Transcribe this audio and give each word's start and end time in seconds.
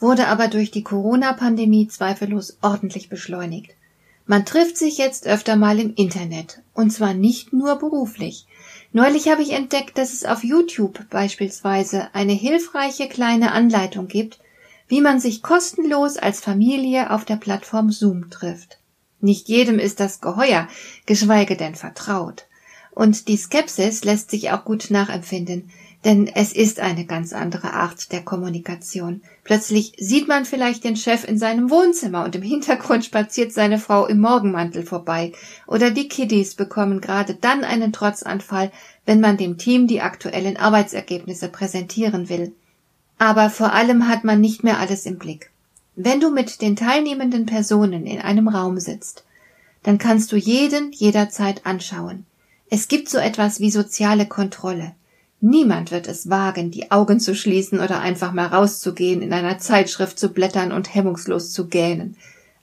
wurde 0.00 0.26
aber 0.26 0.48
durch 0.48 0.70
die 0.70 0.82
Corona-Pandemie 0.82 1.86
zweifellos 1.88 2.56
ordentlich 2.62 3.08
beschleunigt. 3.08 3.70
Man 4.26 4.46
trifft 4.46 4.76
sich 4.76 4.98
jetzt 4.98 5.26
öfter 5.26 5.56
mal 5.56 5.78
im 5.78 5.94
Internet, 5.94 6.62
und 6.74 6.90
zwar 6.90 7.14
nicht 7.14 7.52
nur 7.52 7.76
beruflich. 7.76 8.46
Neulich 8.92 9.28
habe 9.28 9.42
ich 9.42 9.52
entdeckt, 9.52 9.98
dass 9.98 10.12
es 10.12 10.24
auf 10.24 10.42
YouTube 10.42 11.08
beispielsweise 11.10 12.08
eine 12.14 12.32
hilfreiche 12.32 13.08
kleine 13.08 13.52
Anleitung 13.52 14.08
gibt, 14.08 14.40
wie 14.88 15.00
man 15.00 15.20
sich 15.20 15.42
kostenlos 15.42 16.16
als 16.16 16.40
Familie 16.40 17.10
auf 17.10 17.24
der 17.24 17.36
Plattform 17.36 17.90
Zoom 17.92 18.30
trifft. 18.30 18.78
Nicht 19.20 19.48
jedem 19.48 19.78
ist 19.78 20.00
das 20.00 20.20
geheuer, 20.20 20.66
geschweige 21.06 21.56
denn 21.56 21.74
vertraut. 21.74 22.46
Und 22.90 23.28
die 23.28 23.36
Skepsis 23.36 24.04
lässt 24.04 24.30
sich 24.30 24.50
auch 24.50 24.64
gut 24.64 24.90
nachempfinden, 24.90 25.70
denn 26.04 26.28
es 26.28 26.52
ist 26.52 26.80
eine 26.80 27.04
ganz 27.04 27.32
andere 27.32 27.74
Art 27.74 28.10
der 28.12 28.22
Kommunikation. 28.22 29.20
Plötzlich 29.44 29.92
sieht 29.98 30.28
man 30.28 30.46
vielleicht 30.46 30.84
den 30.84 30.96
Chef 30.96 31.28
in 31.28 31.38
seinem 31.38 31.70
Wohnzimmer 31.70 32.24
und 32.24 32.34
im 32.34 32.42
Hintergrund 32.42 33.04
spaziert 33.04 33.52
seine 33.52 33.78
Frau 33.78 34.06
im 34.06 34.18
Morgenmantel 34.18 34.82
vorbei. 34.82 35.32
Oder 35.66 35.90
die 35.90 36.08
Kiddies 36.08 36.54
bekommen 36.54 37.02
gerade 37.02 37.34
dann 37.34 37.64
einen 37.64 37.92
Trotzanfall, 37.92 38.72
wenn 39.04 39.20
man 39.20 39.36
dem 39.36 39.58
Team 39.58 39.86
die 39.86 40.00
aktuellen 40.00 40.56
Arbeitsergebnisse 40.56 41.48
präsentieren 41.48 42.30
will. 42.30 42.52
Aber 43.18 43.50
vor 43.50 43.74
allem 43.74 44.08
hat 44.08 44.24
man 44.24 44.40
nicht 44.40 44.64
mehr 44.64 44.78
alles 44.78 45.04
im 45.04 45.18
Blick. 45.18 45.50
Wenn 45.96 46.20
du 46.20 46.30
mit 46.30 46.62
den 46.62 46.76
teilnehmenden 46.76 47.44
Personen 47.44 48.06
in 48.06 48.20
einem 48.20 48.48
Raum 48.48 48.80
sitzt, 48.80 49.24
dann 49.82 49.98
kannst 49.98 50.32
du 50.32 50.36
jeden 50.36 50.92
jederzeit 50.92 51.66
anschauen. 51.66 52.24
Es 52.70 52.88
gibt 52.88 53.10
so 53.10 53.18
etwas 53.18 53.60
wie 53.60 53.70
soziale 53.70 54.24
Kontrolle. 54.24 54.94
Niemand 55.40 55.90
wird 55.90 56.06
es 56.06 56.28
wagen, 56.28 56.70
die 56.70 56.90
Augen 56.90 57.18
zu 57.18 57.34
schließen 57.34 57.80
oder 57.80 58.00
einfach 58.00 58.32
mal 58.32 58.46
rauszugehen, 58.46 59.22
in 59.22 59.32
einer 59.32 59.58
Zeitschrift 59.58 60.18
zu 60.18 60.28
blättern 60.28 60.70
und 60.70 60.94
hemmungslos 60.94 61.50
zu 61.50 61.66
gähnen. 61.66 62.16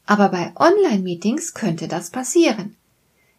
Aber 0.05 0.29
bei 0.29 0.51
Online-Meetings 0.55 1.55
könnte 1.55 1.87
das 1.87 2.11
passieren. 2.11 2.75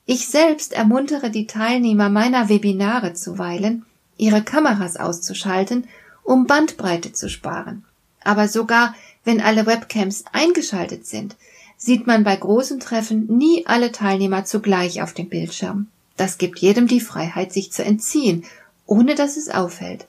Ich 0.06 0.26
selbst 0.26 0.72
ermuntere 0.72 1.30
die 1.30 1.46
Teilnehmer 1.46 2.08
meiner 2.08 2.48
Webinare 2.48 3.14
zuweilen, 3.14 3.84
ihre 4.16 4.42
Kameras 4.42 4.96
auszuschalten, 4.96 5.86
um 6.24 6.46
Bandbreite 6.46 7.12
zu 7.12 7.28
sparen. 7.28 7.84
Aber 8.24 8.48
sogar 8.48 8.94
wenn 9.24 9.40
alle 9.40 9.66
Webcams 9.66 10.24
eingeschaltet 10.32 11.06
sind, 11.06 11.36
sieht 11.76 12.06
man 12.08 12.24
bei 12.24 12.34
großen 12.34 12.80
Treffen 12.80 13.26
nie 13.38 13.64
alle 13.66 13.92
Teilnehmer 13.92 14.44
zugleich 14.44 15.00
auf 15.00 15.12
dem 15.12 15.28
Bildschirm. 15.28 15.86
Das 16.16 16.38
gibt 16.38 16.58
jedem 16.58 16.88
die 16.88 17.00
Freiheit, 17.00 17.52
sich 17.52 17.70
zu 17.70 17.84
entziehen 17.84 18.44
ohne 18.88 19.14
dass 19.14 19.36
es 19.36 19.48
auffällt. 19.48 20.06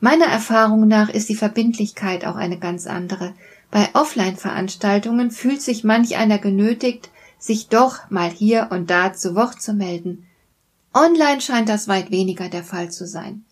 Meiner 0.00 0.26
Erfahrung 0.26 0.88
nach 0.88 1.10
ist 1.10 1.28
die 1.28 1.34
Verbindlichkeit 1.34 2.24
auch 2.24 2.36
eine 2.36 2.58
ganz 2.58 2.86
andere. 2.86 3.34
Bei 3.70 3.88
Offline-Veranstaltungen 3.92 5.30
fühlt 5.30 5.60
sich 5.60 5.84
manch 5.84 6.16
einer 6.16 6.38
genötigt, 6.38 7.10
sich 7.38 7.68
doch 7.68 8.10
mal 8.10 8.30
hier 8.30 8.68
und 8.70 8.88
da 8.88 9.12
zu 9.12 9.34
Wort 9.34 9.60
zu 9.60 9.74
melden. 9.74 10.26
Online 10.94 11.40
scheint 11.40 11.68
das 11.68 11.88
weit 11.88 12.10
weniger 12.10 12.48
der 12.48 12.62
Fall 12.62 12.90
zu 12.90 13.06
sein. 13.06 13.44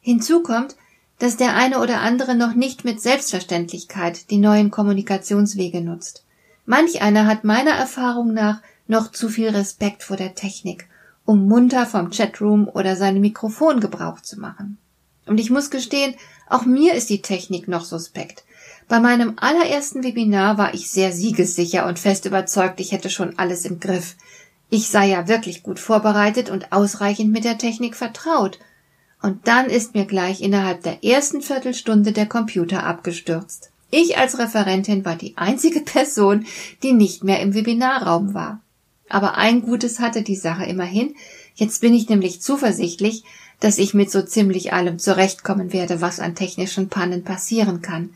Hinzu 0.00 0.42
kommt, 0.42 0.76
dass 1.18 1.36
der 1.36 1.54
eine 1.54 1.80
oder 1.80 2.00
andere 2.00 2.34
noch 2.34 2.54
nicht 2.54 2.84
mit 2.84 3.00
Selbstverständlichkeit 3.00 4.30
die 4.30 4.38
neuen 4.38 4.70
Kommunikationswege 4.70 5.80
nutzt. 5.80 6.24
Manch 6.64 7.02
einer 7.02 7.26
hat 7.26 7.44
meiner 7.44 7.72
Erfahrung 7.72 8.32
nach 8.32 8.60
noch 8.86 9.12
zu 9.12 9.28
viel 9.28 9.48
Respekt 9.48 10.02
vor 10.02 10.16
der 10.16 10.34
Technik 10.34 10.88
um 11.26 11.46
munter 11.46 11.84
vom 11.84 12.10
Chatroom 12.10 12.68
oder 12.68 12.96
seinem 12.96 13.20
Mikrofon 13.20 13.80
Gebrauch 13.80 14.22
zu 14.22 14.40
machen. 14.40 14.78
Und 15.26 15.38
ich 15.38 15.50
muss 15.50 15.70
gestehen, 15.70 16.14
auch 16.48 16.64
mir 16.64 16.94
ist 16.94 17.10
die 17.10 17.20
Technik 17.20 17.68
noch 17.68 17.84
suspekt. 17.84 18.44
Bei 18.88 19.00
meinem 19.00 19.34
allerersten 19.36 20.04
Webinar 20.04 20.58
war 20.58 20.72
ich 20.72 20.90
sehr 20.90 21.12
siegessicher 21.12 21.86
und 21.86 21.98
fest 21.98 22.24
überzeugt, 22.24 22.78
ich 22.78 22.92
hätte 22.92 23.10
schon 23.10 23.36
alles 23.36 23.64
im 23.64 23.80
Griff. 23.80 24.14
Ich 24.70 24.88
sei 24.88 25.08
ja 25.08 25.26
wirklich 25.26 25.64
gut 25.64 25.80
vorbereitet 25.80 26.50
und 26.50 26.72
ausreichend 26.72 27.32
mit 27.32 27.44
der 27.44 27.58
Technik 27.58 27.96
vertraut. 27.96 28.60
Und 29.20 29.48
dann 29.48 29.66
ist 29.66 29.94
mir 29.94 30.04
gleich 30.04 30.40
innerhalb 30.40 30.84
der 30.84 31.02
ersten 31.02 31.42
Viertelstunde 31.42 32.12
der 32.12 32.26
Computer 32.26 32.84
abgestürzt. 32.84 33.70
Ich 33.90 34.18
als 34.18 34.38
Referentin 34.38 35.04
war 35.04 35.16
die 35.16 35.36
einzige 35.36 35.80
Person, 35.84 36.46
die 36.84 36.92
nicht 36.92 37.24
mehr 37.24 37.40
im 37.40 37.54
Webinarraum 37.54 38.34
war. 38.34 38.60
Aber 39.08 39.36
ein 39.36 39.62
Gutes 39.62 40.00
hatte 40.00 40.22
die 40.22 40.36
Sache 40.36 40.64
immerhin. 40.64 41.14
Jetzt 41.54 41.80
bin 41.80 41.94
ich 41.94 42.08
nämlich 42.08 42.42
zuversichtlich, 42.42 43.24
dass 43.60 43.78
ich 43.78 43.94
mit 43.94 44.10
so 44.10 44.22
ziemlich 44.22 44.72
allem 44.72 44.98
zurechtkommen 44.98 45.72
werde, 45.72 46.00
was 46.00 46.20
an 46.20 46.34
technischen 46.34 46.88
Pannen 46.88 47.24
passieren 47.24 47.82
kann. 47.82 48.10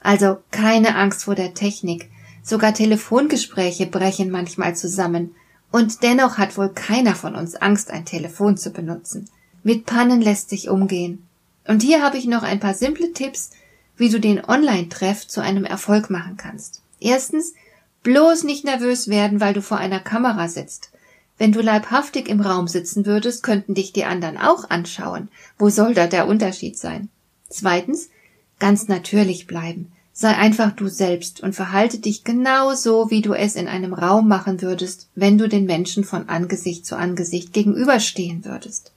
Also 0.00 0.38
keine 0.50 0.96
Angst 0.96 1.24
vor 1.24 1.34
der 1.34 1.54
Technik. 1.54 2.10
Sogar 2.42 2.74
Telefongespräche 2.74 3.86
brechen 3.86 4.30
manchmal 4.30 4.76
zusammen. 4.76 5.34
Und 5.72 6.02
dennoch 6.02 6.38
hat 6.38 6.56
wohl 6.56 6.68
keiner 6.68 7.14
von 7.14 7.34
uns 7.34 7.56
Angst, 7.56 7.90
ein 7.90 8.04
Telefon 8.04 8.56
zu 8.56 8.70
benutzen. 8.70 9.28
Mit 9.64 9.86
Pannen 9.86 10.20
lässt 10.20 10.50
sich 10.50 10.68
umgehen. 10.68 11.26
Und 11.66 11.82
hier 11.82 12.02
habe 12.02 12.18
ich 12.18 12.26
noch 12.26 12.42
ein 12.42 12.60
paar 12.60 12.74
simple 12.74 13.12
Tipps, 13.12 13.50
wie 13.96 14.10
du 14.10 14.20
den 14.20 14.44
Online-Treff 14.44 15.26
zu 15.26 15.40
einem 15.40 15.64
Erfolg 15.64 16.10
machen 16.10 16.36
kannst. 16.36 16.82
Erstens, 17.00 17.54
Bloß 18.04 18.44
nicht 18.44 18.64
nervös 18.64 19.08
werden, 19.08 19.40
weil 19.40 19.54
du 19.54 19.62
vor 19.62 19.78
einer 19.78 19.98
Kamera 19.98 20.46
sitzt. 20.48 20.90
Wenn 21.38 21.52
du 21.52 21.60
leibhaftig 21.60 22.28
im 22.28 22.40
Raum 22.40 22.68
sitzen 22.68 23.06
würdest, 23.06 23.42
könnten 23.42 23.74
dich 23.74 23.92
die 23.92 24.04
anderen 24.04 24.38
auch 24.38 24.70
anschauen. 24.70 25.28
Wo 25.58 25.70
soll 25.70 25.94
da 25.94 26.06
der 26.06 26.28
Unterschied 26.28 26.78
sein? 26.78 27.08
Zweitens, 27.48 28.10
ganz 28.58 28.88
natürlich 28.88 29.46
bleiben. 29.46 29.90
Sei 30.12 30.36
einfach 30.36 30.70
du 30.70 30.86
selbst 30.86 31.40
und 31.40 31.54
verhalte 31.54 31.98
dich 31.98 32.22
genau 32.22 32.74
so, 32.74 33.10
wie 33.10 33.22
du 33.22 33.32
es 33.32 33.56
in 33.56 33.66
einem 33.66 33.94
Raum 33.94 34.28
machen 34.28 34.62
würdest, 34.62 35.08
wenn 35.16 35.38
du 35.38 35.48
den 35.48 35.64
Menschen 35.64 36.04
von 36.04 36.28
Angesicht 36.28 36.86
zu 36.86 36.96
Angesicht 36.96 37.52
gegenüberstehen 37.52 38.44
würdest. 38.44 38.92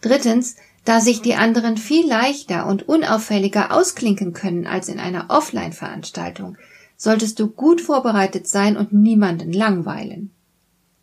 Drittens, 0.00 0.56
da 0.84 1.00
sich 1.00 1.20
die 1.20 1.34
anderen 1.34 1.76
viel 1.76 2.08
leichter 2.08 2.66
und 2.66 2.88
unauffälliger 2.88 3.72
ausklinken 3.72 4.32
können 4.32 4.66
als 4.66 4.88
in 4.88 5.00
einer 5.00 5.26
Offline-Veranstaltung, 5.28 6.56
solltest 6.98 7.38
du 7.38 7.46
gut 7.48 7.80
vorbereitet 7.80 8.46
sein 8.46 8.76
und 8.76 8.92
niemanden 8.92 9.52
langweilen. 9.52 10.30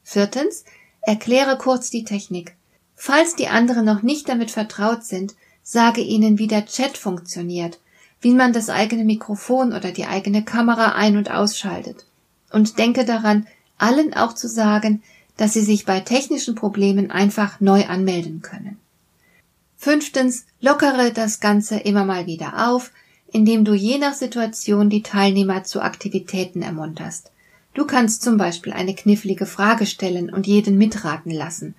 Viertens, 0.04 0.66
erkläre 1.02 1.58
kurz 1.58 1.90
die 1.90 2.04
Technik. 2.04 2.56
Falls 2.96 3.36
die 3.36 3.48
anderen 3.48 3.86
noch 3.86 4.04
nicht 4.04 4.30
damit 4.30 4.52
vertraut 4.52 5.04
sind, 5.04 5.34
sage 5.64 6.02
ihnen, 6.02 6.38
wie 6.38 6.48
der 6.48 6.66
Chat 6.68 6.98
funktioniert, 6.98 7.80
wie 8.22 8.34
man 8.34 8.54
das 8.54 8.70
eigene 8.70 9.04
Mikrofon 9.04 9.74
oder 9.74 9.92
die 9.92 10.06
eigene 10.06 10.44
Kamera 10.44 10.94
ein- 10.94 11.18
und 11.18 11.32
ausschaltet. 11.32 12.06
Und 12.52 12.78
denke 12.78 13.06
daran, 13.06 13.48
allen 13.78 14.14
auch 14.14 14.34
zu 14.34 14.48
sagen, 14.48 15.02
dass 15.38 15.54
sie 15.54 15.64
sich 15.64 15.86
bei 15.86 16.02
technischen 16.02 16.56
Problemen 16.56 17.10
einfach 17.10 17.60
neu 17.60 17.86
anmelden 17.86 18.42
können. 18.42 18.78
Fünftens, 19.78 20.46
lockere 20.62 21.12
das 21.12 21.40
Ganze 21.40 21.78
immer 21.78 22.06
mal 22.06 22.26
wieder 22.26 22.70
auf, 22.70 22.92
indem 23.32 23.66
du 23.66 23.74
je 23.74 23.98
nach 23.98 24.14
Situation 24.14 24.90
die 24.90 25.04
Teilnehmer 25.04 25.64
zu 25.64 25.82
Aktivitäten 25.82 26.62
ermunterst. 26.62 27.32
Du 27.74 27.86
kannst 27.86 28.22
zum 28.22 28.38
Beispiel 28.38 28.74
eine 28.74 28.96
knifflige 28.96 29.46
Frage 29.46 29.86
stellen 29.86 30.30
und 30.30 30.48
jeden 30.48 30.78
mitraten 30.78 31.32
lassen. 31.32 31.76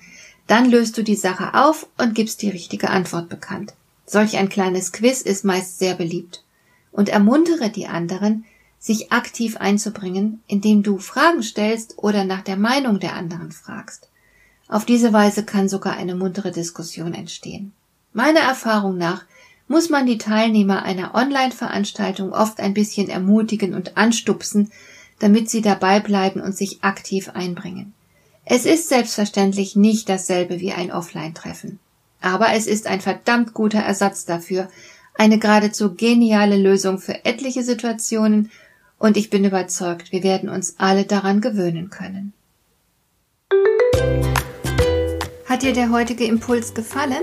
Dann 0.47 0.71
löst 0.71 0.97
du 0.99 1.03
die 1.03 1.17
Sache 1.17 1.55
auf 1.55 1.89
und 1.99 2.15
gibst 2.15 2.43
die 2.43 2.51
richtige 2.51 2.91
Antwort 2.91 3.29
bekannt. 3.29 3.75
Solch 4.05 4.37
ein 4.37 4.49
kleines 4.49 4.93
Quiz 4.93 5.23
ist 5.23 5.45
meist 5.45 5.79
sehr 5.79 5.95
beliebt. 5.95 6.45
Und 6.93 7.09
ermuntere 7.09 7.71
die 7.71 7.87
anderen, 7.87 8.45
sich 8.79 9.11
aktiv 9.11 9.57
einzubringen, 9.57 10.43
indem 10.47 10.83
du 10.83 10.99
Fragen 10.99 11.43
stellst 11.43 11.99
oder 11.99 12.25
nach 12.25 12.43
der 12.43 12.57
Meinung 12.57 13.01
der 13.01 13.15
anderen 13.15 13.51
fragst. 13.51 14.09
Auf 14.69 14.85
diese 14.85 15.13
Weise 15.13 15.45
kann 15.45 15.69
sogar 15.69 15.95
eine 15.97 16.15
muntere 16.15 16.53
Diskussion 16.53 17.15
entstehen. 17.15 17.73
Meiner 18.13 18.41
Erfahrung 18.41 18.97
nach 18.97 19.25
muss 19.69 19.91
man 19.91 20.07
die 20.07 20.19
Teilnehmer 20.19 20.83
einer 20.83 21.15
Online-Veranstaltung 21.15 22.33
oft 22.33 22.61
ein 22.61 22.75
bisschen 22.75 23.09
ermutigen 23.09 23.75
und 23.75 23.97
anstupsen, 23.97 24.71
damit 25.19 25.51
sie 25.51 25.63
dabei 25.63 26.01
bleiben 26.01 26.41
und 26.41 26.57
sich 26.57 26.83
aktiv 26.83 27.31
einbringen. 27.31 27.95
Es 28.45 28.65
ist 28.65 28.89
selbstverständlich 28.89 29.75
nicht 29.75 30.09
dasselbe 30.09 30.61
wie 30.61 30.73
ein 30.73 30.93
Offline-Treffen. 30.93 31.81
Aber 32.21 32.53
es 32.53 32.67
ist 32.67 32.87
ein 32.87 33.01
verdammt 33.01 33.55
guter 33.55 33.81
Ersatz 33.81 34.25
dafür, 34.25 34.69
eine 35.15 35.39
geradezu 35.39 35.95
geniale 35.95 36.57
Lösung 36.57 36.99
für 36.99 37.25
etliche 37.25 37.63
Situationen 37.63 38.51
und 38.99 39.17
ich 39.17 39.31
bin 39.31 39.45
überzeugt, 39.45 40.13
wir 40.13 40.23
werden 40.23 40.49
uns 40.49 40.77
alle 40.79 41.05
daran 41.05 41.41
gewöhnen 41.41 41.91
können. 41.91 42.33
Hat 45.47 45.63
dir 45.63 45.73
der 45.73 45.91
heutige 45.91 46.25
Impuls 46.25 46.75
gefallen? 46.75 47.23